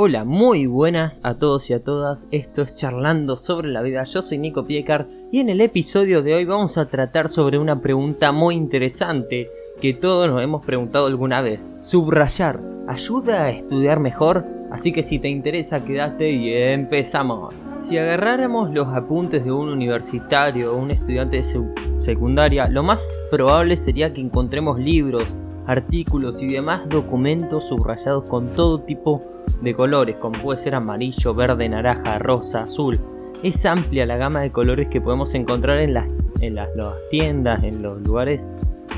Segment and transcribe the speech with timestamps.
[0.00, 2.28] Hola, muy buenas a todos y a todas.
[2.30, 4.04] Esto es Charlando sobre la vida.
[4.04, 7.80] Yo soy Nico Piecar y en el episodio de hoy vamos a tratar sobre una
[7.80, 9.50] pregunta muy interesante
[9.80, 11.68] que todos nos hemos preguntado alguna vez.
[11.80, 14.44] ¿Subrayar ayuda a estudiar mejor?
[14.70, 17.54] Así que si te interesa, quédate y empezamos.
[17.76, 23.76] Si agarráramos los apuntes de un universitario o un estudiante de secundaria, lo más probable
[23.76, 25.34] sería que encontremos libros,
[25.66, 31.34] artículos y demás documentos subrayados con todo tipo de de colores, como puede ser amarillo,
[31.34, 32.98] verde, naranja, rosa, azul.
[33.42, 36.06] Es amplia la gama de colores que podemos encontrar en las,
[36.40, 36.68] en las,
[37.10, 38.42] tiendas, en los lugares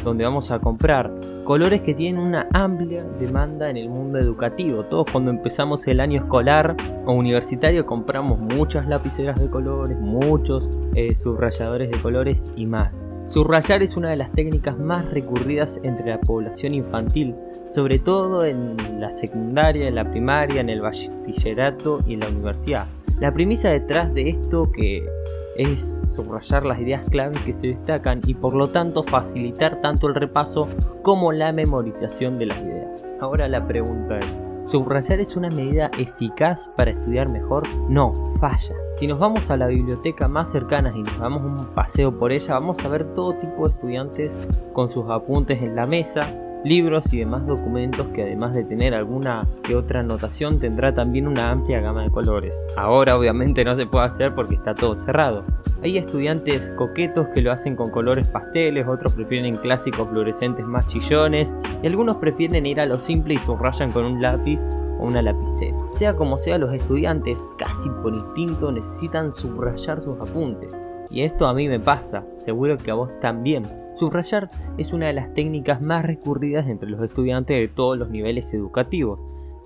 [0.04, 1.10] donde vamos a comprar.
[1.44, 4.84] Colores que tienen una amplia demanda en el mundo educativo.
[4.84, 10.64] Todos cuando empezamos el año escolar o universitario compramos muchas lapiceras de colores, muchos
[10.94, 12.92] eh, subrayadores de colores y más.
[13.26, 17.36] Subrayar es una de las técnicas más recurridas entre la población infantil,
[17.70, 22.86] sobre todo en la secundaria, en la primaria, en el bachillerato y en la universidad.
[23.20, 25.08] La premisa detrás de esto que
[25.56, 30.14] es subrayar las ideas claves que se destacan y por lo tanto facilitar tanto el
[30.14, 30.66] repaso
[31.02, 33.04] como la memorización de las ideas.
[33.20, 37.64] Ahora la pregunta es, ¿Subrayar es una medida eficaz para estudiar mejor?
[37.88, 38.74] No, falla.
[38.92, 42.54] Si nos vamos a la biblioteca más cercana y nos damos un paseo por ella,
[42.54, 44.32] vamos a ver todo tipo de estudiantes
[44.72, 46.20] con sus apuntes en la mesa,
[46.64, 51.50] libros y demás documentos que además de tener alguna que otra anotación tendrá también una
[51.50, 52.62] amplia gama de colores.
[52.76, 55.44] Ahora obviamente no se puede hacer porque está todo cerrado.
[55.82, 61.48] Hay estudiantes coquetos que lo hacen con colores pasteles, otros prefieren clásicos fluorescentes más chillones
[61.82, 65.76] y algunos prefieren ir a lo simple y subrayan con un lápiz o una lapicera.
[65.92, 70.76] Sea como sea, los estudiantes, casi por instinto, necesitan subrayar sus apuntes.
[71.10, 73.64] Y esto a mí me pasa, seguro que a vos también.
[74.00, 74.48] Subrayar
[74.78, 79.20] es una de las técnicas más recurridas entre los estudiantes de todos los niveles educativos,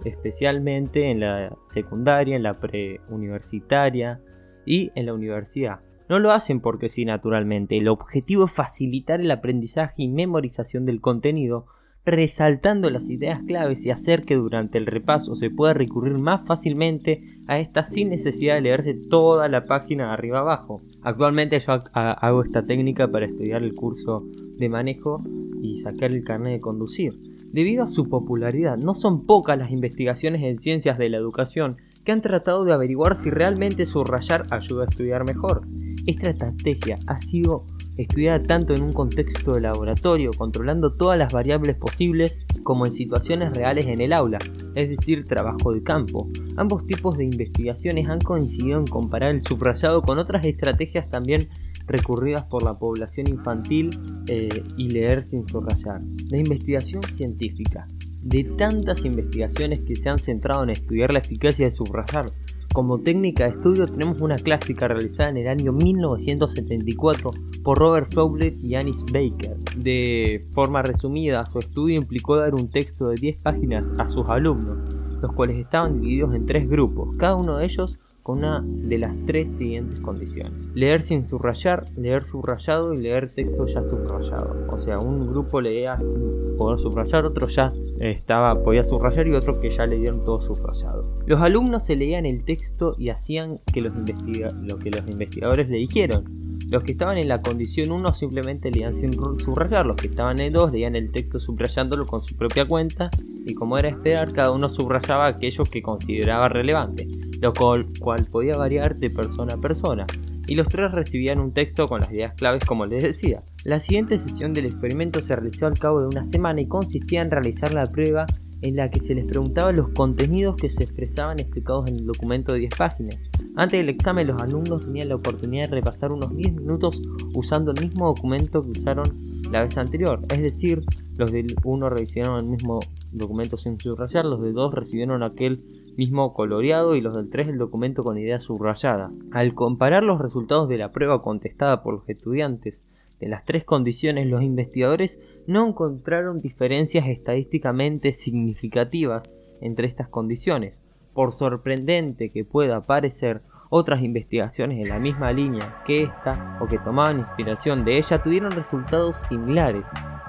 [0.04, 4.20] especialmente en la secundaria, en la preuniversitaria
[4.66, 5.82] y en la universidad.
[6.08, 11.00] No lo hacen porque sí naturalmente, el objetivo es facilitar el aprendizaje y memorización del
[11.00, 11.66] contenido,
[12.06, 17.18] resaltando las ideas claves y hacer que durante el repaso se pueda recurrir más fácilmente
[17.46, 20.82] a estas sin necesidad de leerse toda la página de arriba abajo.
[21.02, 24.22] Actualmente yo hago esta técnica para estudiar el curso
[24.58, 25.22] de manejo
[25.62, 27.14] y sacar el carnet de conducir.
[27.52, 32.12] Debido a su popularidad, no son pocas las investigaciones en ciencias de la educación que
[32.12, 35.66] han tratado de averiguar si realmente subrayar ayuda a estudiar mejor.
[36.06, 37.64] Esta estrategia ha sido
[37.96, 43.54] estudiada tanto en un contexto de laboratorio, controlando todas las variables posibles, como en situaciones
[43.54, 44.38] reales en el aula,
[44.74, 46.28] es decir, trabajo de campo.
[46.56, 51.48] Ambos tipos de investigaciones han coincidido en comparar el subrayado con otras estrategias también
[51.86, 53.90] recurridas por la población infantil
[54.28, 56.00] eh, y leer sin subrayar.
[56.30, 57.86] La investigación científica.
[58.24, 62.32] De tantas investigaciones que se han centrado en estudiar la eficacia de subrayar,
[62.72, 67.30] como técnica de estudio tenemos una clásica realizada en el año 1974
[67.62, 69.58] por Robert Fowler y Anis Baker.
[69.76, 74.78] De forma resumida, su estudio implicó dar un texto de 10 páginas a sus alumnos,
[75.20, 79.14] los cuales estaban divididos en tres grupos, cada uno de ellos con una de las
[79.26, 80.52] tres siguientes condiciones.
[80.74, 84.66] Leer sin subrayar, leer subrayado y leer texto ya subrayado.
[84.70, 89.60] O sea, un grupo leía sin poder subrayar, otro ya estaba, podía subrayar y otro
[89.60, 91.20] que ya leyeron todo subrayado.
[91.26, 95.76] Los alumnos se leían el texto y hacían que los lo que los investigadores le
[95.76, 96.24] dijeron.
[96.70, 100.46] Los que estaban en la condición 1 simplemente leían sin subrayar, los que estaban en
[100.46, 103.10] el 2 leían el texto subrayándolo con su propia cuenta
[103.44, 107.06] y como era esperar, cada uno subrayaba aquello que consideraba relevante
[107.44, 110.06] lo cual, podía variar de persona a persona,
[110.46, 113.42] y los tres recibían un texto con las ideas claves como les decía.
[113.64, 117.30] La siguiente sesión del experimento se realizó al cabo de una semana y consistía en
[117.30, 118.26] realizar la prueba
[118.62, 122.54] en la que se les preguntaba los contenidos que se expresaban explicados en el documento
[122.54, 123.16] de 10 páginas.
[123.56, 126.98] Antes del examen los alumnos tenían la oportunidad de repasar unos 10 minutos
[127.34, 129.04] usando el mismo documento que usaron
[129.50, 130.82] la vez anterior, es decir,
[131.18, 132.80] los de uno recibieron el mismo
[133.12, 137.58] documento sin subrayar, los de dos recibieron aquel mismo coloreado y los del 3 el
[137.58, 139.10] documento con idea subrayada.
[139.32, 142.84] Al comparar los resultados de la prueba contestada por los estudiantes
[143.20, 149.22] de las tres condiciones, los investigadores no encontraron diferencias estadísticamente significativas
[149.60, 150.74] entre estas condiciones.
[151.12, 156.78] Por sorprendente que pueda parecer, otras investigaciones en la misma línea que esta o que
[156.78, 159.84] tomaban inspiración de ella tuvieron resultados similares,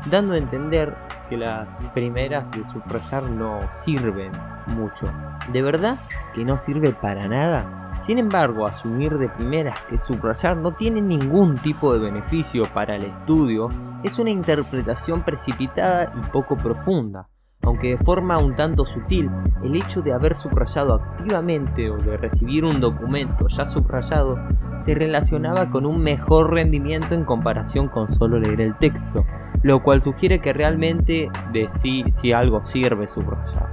[0.10, 0.96] dando a entender
[1.30, 4.32] que las primeras de subrayar no sirven
[4.68, 5.12] mucho.
[5.52, 6.00] ¿De verdad
[6.34, 7.98] que no sirve para nada?
[8.00, 13.06] Sin embargo, asumir de primeras que subrayar no tiene ningún tipo de beneficio para el
[13.06, 13.70] estudio
[14.04, 17.28] es una interpretación precipitada y poco profunda.
[17.64, 19.28] aunque de forma un tanto sutil,
[19.64, 24.38] el hecho de haber subrayado activamente o de recibir un documento ya subrayado
[24.78, 29.26] se relacionaba con un mejor rendimiento en comparación con solo leer el texto,
[29.66, 33.68] lo cual sugiere que realmente de si algo sirve subrayar.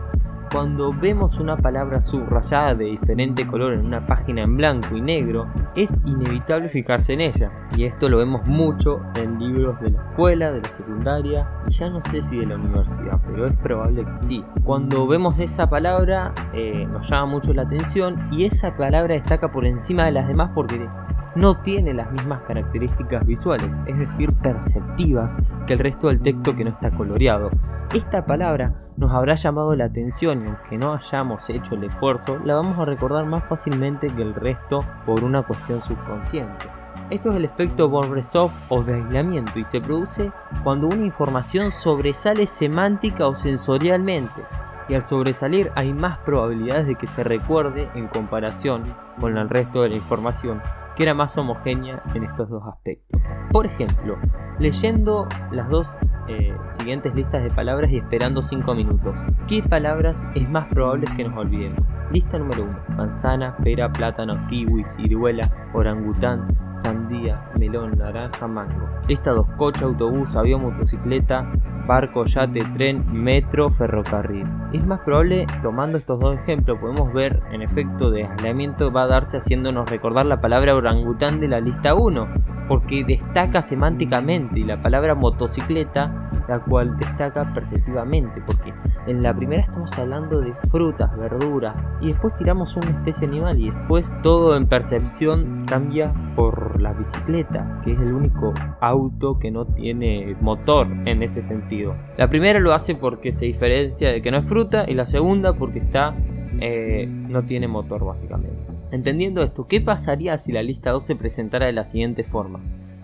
[0.51, 5.49] Cuando vemos una palabra subrayada de diferente color en una página en blanco y negro,
[5.77, 7.51] es inevitable fijarse en ella.
[7.77, 11.91] Y esto lo vemos mucho en libros de la escuela, de la secundaria y ya
[11.91, 14.45] no sé si de la universidad, pero es probable que sí.
[14.65, 19.67] Cuando vemos esa palabra eh, nos llama mucho la atención y esa palabra destaca por
[19.67, 20.89] encima de las demás porque
[21.35, 25.35] no tiene las mismas características visuales, es decir, perceptivas,
[25.67, 27.51] que el resto del texto que no está coloreado.
[27.95, 32.55] Esta palabra nos habrá llamado la atención y aunque no hayamos hecho el esfuerzo, la
[32.55, 36.67] vamos a recordar más fácilmente que el resto por una cuestión subconsciente.
[37.11, 40.33] Esto es el efecto Borisov o de aislamiento y se produce
[40.63, 44.43] cuando una información sobresale semántica o sensorialmente
[44.89, 49.83] y al sobresalir hay más probabilidades de que se recuerde en comparación con el resto
[49.83, 50.63] de la información
[50.97, 53.21] que era más homogénea en estos dos aspectos.
[53.51, 54.17] Por ejemplo,
[54.59, 55.99] leyendo las dos
[56.29, 59.15] eh, siguientes listas de palabras y esperando 5 minutos,
[59.49, 61.85] ¿qué palabras es más probable que nos olvidemos?
[62.13, 62.97] Lista número 1.
[62.97, 66.47] Manzana, pera, plátano, kiwi, ciruela, orangután,
[66.83, 68.89] sandía, melón, naranja, mango.
[69.09, 69.47] Lista 2.
[69.57, 71.51] Coche, autobús, avión, motocicleta,
[71.87, 74.47] barco, yate, tren, metro, ferrocarril.
[74.73, 79.09] Es más probable, tomando estos dos ejemplos, podemos ver en efecto de aislamiento va a
[79.09, 82.29] darse haciéndonos recordar la palabra orangután de la lista 1,
[82.69, 88.73] porque destaca semánticamente y la palabra motocicleta, la cual destaca perceptivamente, porque
[89.07, 93.71] en la primera estamos hablando de frutas, verduras, y después tiramos una especie animal y
[93.71, 99.65] después todo en percepción cambia por la bicicleta, que es el único auto que no
[99.65, 101.95] tiene motor en ese sentido.
[102.17, 105.53] La primera lo hace porque se diferencia de que no es fruta y la segunda
[105.53, 106.15] porque está
[106.61, 108.72] eh, no tiene motor básicamente.
[108.93, 112.61] Entendiendo esto, ¿qué pasaría si la lista 2 se presentara de la siguiente forma?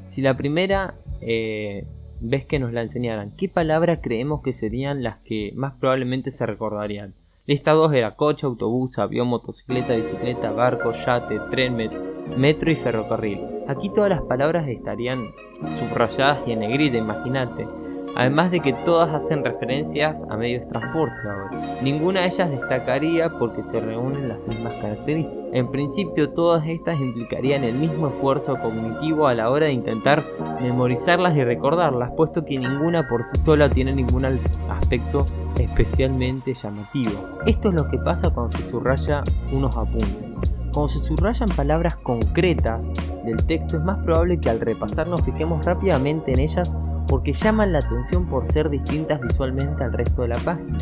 [0.09, 1.87] Si la primera eh,
[2.21, 6.45] ves que nos la enseñaran, ¿qué palabras creemos que serían las que más probablemente se
[6.45, 7.15] recordarían?
[7.47, 11.79] Lista 2 era coche, autobús, avión, motocicleta, bicicleta, barco, yate, tren,
[12.37, 13.39] metro y ferrocarril.
[13.67, 15.31] Aquí todas las palabras estarían
[15.79, 17.67] subrayadas y en negrita, imagínate
[18.19, 21.15] además de que todas hacen referencias a medios de transporte.
[21.83, 25.39] Ninguna de ellas destacaría porque se reúnen las mismas características.
[25.53, 30.23] En principio todas estas implicarían el mismo esfuerzo cognitivo a la hora de intentar
[30.61, 34.25] memorizarlas y recordarlas, puesto que ninguna por sí sola tiene ningún
[34.69, 35.25] aspecto
[35.59, 37.13] especialmente llamativo.
[37.47, 39.23] Esto es lo que pasa cuando se subraya
[39.53, 40.25] unos apuntes.
[40.73, 42.85] Cuando se subrayan palabras concretas
[43.25, 46.73] del texto es más probable que al repasar nos fijemos rápidamente en ellas
[47.09, 50.79] porque llaman la atención por ser distintas visualmente al resto de la página.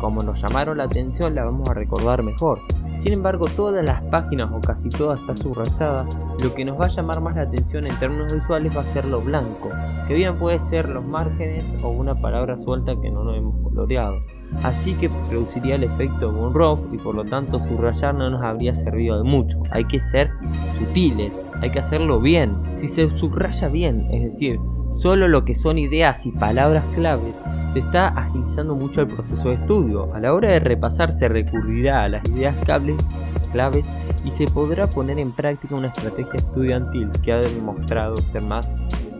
[0.00, 2.60] Como nos llamaron la atención la vamos a recordar mejor.
[2.98, 6.06] Sin embargo, todas las páginas o casi todas está subrayada,
[6.42, 9.04] lo que nos va a llamar más la atención en términos visuales va a ser
[9.04, 9.70] lo blanco,
[10.06, 14.16] que bien puede ser los márgenes o una palabra suelta que no nos hemos coloreado.
[14.62, 19.18] Así que produciría el efecto Monroe y por lo tanto subrayar no nos habría servido
[19.18, 19.60] de mucho.
[19.70, 20.30] Hay que ser
[20.78, 22.56] sutiles, hay que hacerlo bien.
[22.64, 24.60] Si se subraya bien, es decir,
[24.94, 27.34] Solo lo que son ideas y palabras claves
[27.72, 30.04] se está agilizando mucho el proceso de estudio.
[30.14, 32.54] A la hora de repasar se recurrirá a las ideas
[33.50, 33.84] claves
[34.24, 38.70] y se podrá poner en práctica una estrategia estudiantil que ha demostrado ser más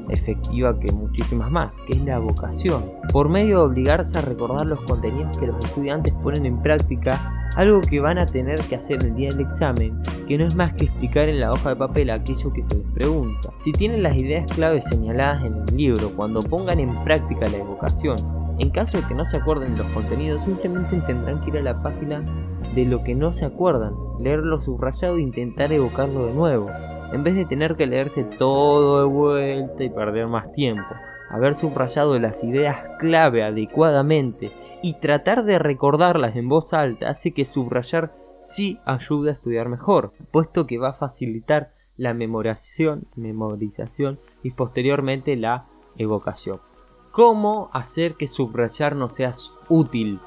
[0.09, 2.85] efectiva que muchísimas más, que es la vocación.
[3.13, 7.81] Por medio de obligarse a recordar los contenidos que los estudiantes ponen en práctica, algo
[7.81, 10.87] que van a tener que hacer el día del examen, que no es más que
[10.87, 13.51] explicar en la hoja de papel aquello que se les pregunta.
[13.63, 18.17] Si tienen las ideas claves señaladas en el libro, cuando pongan en práctica la evocación,
[18.59, 21.83] en caso de que no se acuerden los contenidos, simplemente tendrán que ir a la
[21.83, 22.23] página
[22.75, 26.71] de lo que no se acuerdan, leerlo subrayado e intentar evocarlo de nuevo
[27.15, 30.85] en vez de tener que leerse todo de vuelta y perder más tiempo.
[31.31, 34.51] Haber subrayado las ideas clave adecuadamente
[34.83, 38.13] y tratar de recordarlas en voz alta hace que subrayar
[38.43, 43.01] sí ayude a estudiar mejor, puesto que va a facilitar la memorización
[44.43, 45.65] y posteriormente la
[45.97, 46.59] evocación.
[47.11, 49.31] ¿Cómo hacer que subrayar no sea
[49.69, 50.19] útil?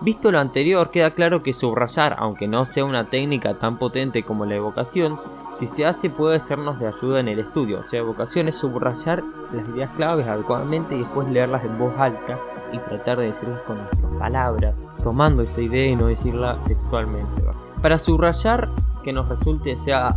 [0.00, 4.44] Visto lo anterior, queda claro que subrayar, aunque no sea una técnica tan potente como
[4.44, 5.18] la evocación,
[5.58, 7.82] si se hace puede sernos de ayuda en el estudio.
[7.84, 12.38] Sea, vocación es subrayar las ideas claves adecuadamente y después leerlas en voz alta
[12.72, 17.42] y tratar de decirlas con nuestras palabras, tomando esa idea y no decirla textualmente.
[17.80, 18.68] Para subrayar
[19.02, 20.10] que nos resulte sea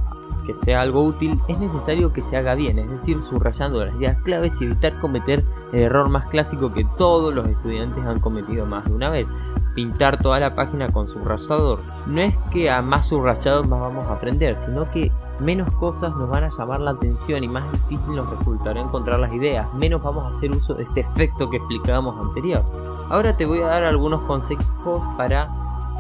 [0.47, 4.17] que sea algo útil, es necesario que se haga bien, es decir, subrayando las ideas
[4.19, 8.85] claves y evitar cometer el error más clásico que todos los estudiantes han cometido más
[8.85, 9.27] de una vez,
[9.75, 11.81] pintar toda la página con subrayador.
[12.05, 16.29] No es que a más subrayados más vamos a aprender, sino que menos cosas nos
[16.29, 20.25] van a llamar la atención y más difícil nos resultará encontrar las ideas, menos vamos
[20.25, 22.63] a hacer uso de este efecto que explicábamos anterior.
[23.09, 25.47] Ahora te voy a dar algunos consejos para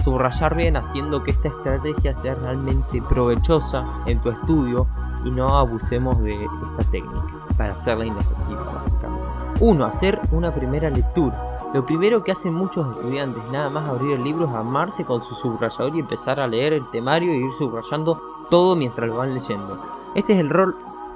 [0.03, 4.87] subrayar bien haciendo que esta estrategia sea realmente provechosa en tu estudio
[5.25, 7.27] y no abusemos de esta técnica
[7.57, 8.83] para hacerla inefectiva
[9.59, 9.85] 1.
[9.85, 11.56] Hacer una primera lectura.
[11.77, 15.35] Lo primero que hacen muchos estudiantes, nada más abrir el libro, es amarse con su
[15.35, 18.19] subrayador y empezar a leer el temario y ir subrayando
[18.49, 19.79] todo mientras lo van leyendo.
[20.15, 20.49] Este es el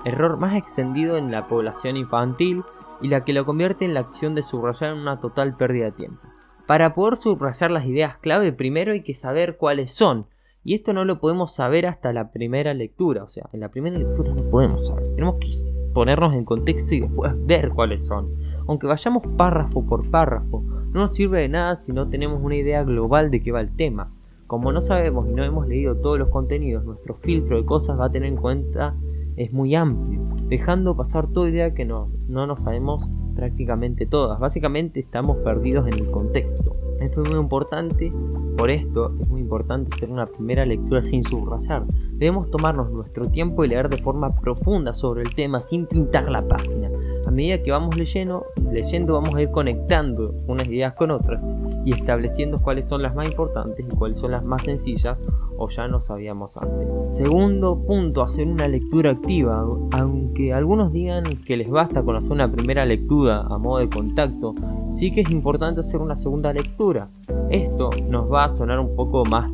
[0.06, 2.62] error más extendido en la población infantil
[3.02, 5.94] y la que lo convierte en la acción de subrayar en una total pérdida de
[5.94, 6.22] tiempo.
[6.68, 10.28] Para poder subrayar las ideas clave, primero hay que saber cuáles son.
[10.64, 13.24] Y esto no lo podemos saber hasta la primera lectura.
[13.24, 15.16] O sea, en la primera lectura no podemos saber.
[15.16, 15.48] Tenemos que
[15.92, 18.30] ponernos en contexto y después ver cuáles son
[18.68, 20.64] aunque vayamos párrafo por párrafo,
[20.94, 23.76] no nos sirve de nada si no tenemos una idea global de qué va el
[23.76, 24.12] tema.
[24.48, 28.06] Como no sabemos y no hemos leído todos los contenidos, nuestro filtro de cosas va
[28.06, 28.96] a tener en cuenta
[29.38, 34.40] es muy amplio, dejando pasar toda idea que no, no nos sabemos prácticamente todas.
[34.40, 36.76] Básicamente estamos perdidos en el contexto.
[37.00, 38.14] Esto es muy importante,
[38.58, 41.86] por esto es muy importante hacer una primera lectura sin subrayar.
[42.12, 46.48] Debemos tomarnos nuestro tiempo y leer de forma profunda sobre el tema sin pintar la
[46.48, 46.90] página.
[47.32, 51.42] A medida que vamos leyendo, leyendo vamos a ir conectando unas ideas con otras
[51.86, 55.18] y estableciendo cuáles son las más importantes y cuáles son las más sencillas
[55.58, 57.16] o ya no sabíamos antes.
[57.16, 59.66] Segundo punto, hacer una lectura activa.
[59.94, 64.54] Aunque algunos digan que les basta con hacer una primera lectura a modo de contacto,
[64.92, 67.08] sí que es importante hacer una segunda lectura.
[67.50, 69.50] Esto nos va a sonar un poco más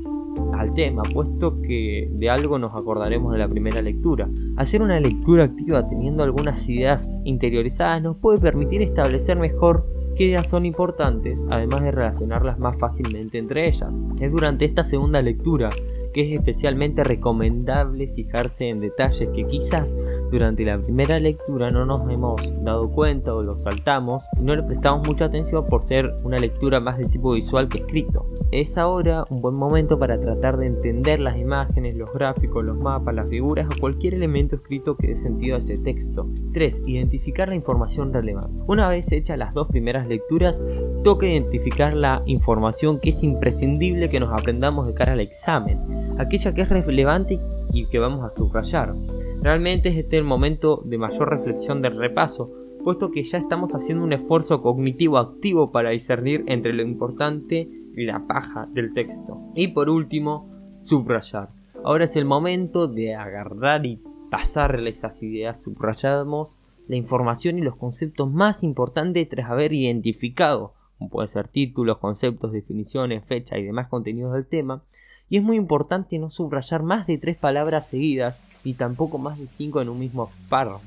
[0.59, 4.29] al tema, puesto que de algo nos acordaremos de la primera lectura.
[4.55, 9.85] Hacer una lectura activa teniendo algunas ideas interiorizadas nos puede permitir establecer mejor
[10.15, 13.93] qué ideas son importantes, además de relacionarlas más fácilmente entre ellas.
[14.19, 15.69] Es durante esta segunda lectura
[16.17, 19.87] que es especialmente recomendable fijarse en detalles que quizás
[20.31, 24.63] durante la primera lectura no nos hemos dado cuenta o lo saltamos y no le
[24.63, 28.25] prestamos mucha atención por ser una lectura más de tipo visual que escrito.
[28.51, 33.13] Es ahora un buen momento para tratar de entender las imágenes, los gráficos, los mapas,
[33.13, 36.27] las figuras o cualquier elemento escrito que dé sentido a ese texto.
[36.51, 36.81] 3.
[36.87, 38.49] Identificar la información relevante.
[38.65, 40.63] Una vez hechas las dos primeras lecturas,
[41.03, 46.53] toca identificar la información que es imprescindible que nos aprendamos de cara al examen aquella
[46.53, 47.39] que es relevante
[47.73, 48.93] y que vamos a subrayar.
[49.41, 52.51] Realmente es este el momento de mayor reflexión del repaso,
[52.83, 58.05] puesto que ya estamos haciendo un esfuerzo cognitivo activo para discernir entre lo importante y
[58.05, 59.39] la paja del texto.
[59.55, 60.49] Y por último,
[60.79, 61.49] subrayar.
[61.83, 65.63] Ahora es el momento de agarrar y pasarle esas ideas.
[65.63, 66.49] Subrayamos
[66.87, 72.51] la información y los conceptos más importantes tras haber identificado, como pueden ser títulos, conceptos,
[72.51, 74.83] definiciones, fecha y demás contenidos del tema,
[75.29, 79.47] y es muy importante no subrayar más de tres palabras seguidas y tampoco más de
[79.57, 80.85] cinco en un mismo párrafo,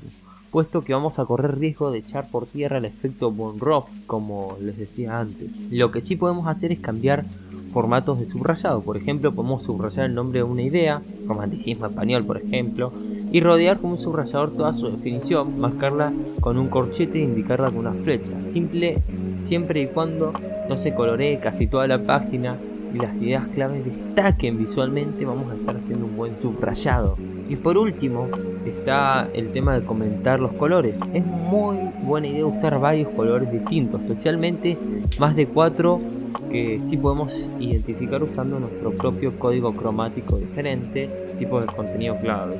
[0.51, 4.57] puesto que vamos a correr riesgo de echar por tierra el efecto von Roth, como
[4.61, 5.51] les decía antes.
[5.69, 7.25] Lo que sí podemos hacer es cambiar
[7.71, 12.37] formatos de subrayado, por ejemplo podemos subrayar el nombre de una idea, romanticismo español por
[12.37, 12.91] ejemplo,
[13.31, 17.77] y rodear con un subrayador toda su definición, marcarla con un corchete e indicarla con
[17.77, 19.01] una flecha, simple
[19.37, 20.33] siempre y cuando
[20.67, 22.57] no se coloree casi toda la página
[22.93, 27.17] y las ideas claves destaquen visualmente, vamos a estar haciendo un buen subrayado.
[27.49, 28.27] Y por último,
[28.65, 30.97] está el tema de comentar los colores.
[31.13, 34.77] Es muy buena idea usar varios colores distintos, especialmente
[35.19, 35.99] más de cuatro
[36.49, 42.55] que sí podemos identificar usando nuestro propio código cromático diferente, tipo de contenido clave.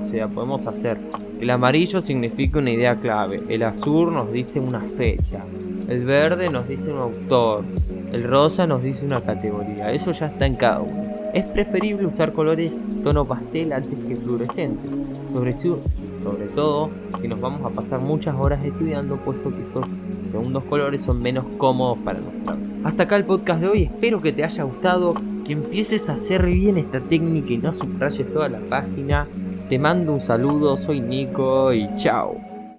[0.00, 0.98] O sea, podemos hacer
[1.42, 5.44] el amarillo significa una idea clave, el azul nos dice una fecha,
[5.88, 7.64] el verde nos dice un autor,
[8.12, 11.02] el rosa nos dice una categoría, eso ya está en cada uno.
[11.32, 12.72] Es preferible usar colores
[13.02, 14.90] tono pastel antes que fluorescentes,
[15.32, 19.86] sobre, sobre todo que nos vamos a pasar muchas horas estudiando puesto que estos
[20.30, 22.58] segundos colores son menos cómodos para nosotros.
[22.84, 25.14] Hasta acá el podcast de hoy, espero que te haya gustado,
[25.46, 29.24] que empieces a hacer bien esta técnica y no subrayes toda la página.
[29.68, 32.51] Te mando un saludo, soy Nico y chao.